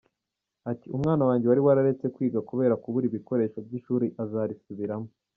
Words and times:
Ati 0.71 0.87
"Umwana 0.95 1.23
wanjye 1.29 1.45
wari 1.47 1.61
wararetse 1.65 2.05
kwiga 2.15 2.39
kubera 2.49 2.79
kubura 2.83 3.05
ibikoresho 3.07 3.57
by’ishuri 3.67 4.07
azarisubiramo. 4.23 5.09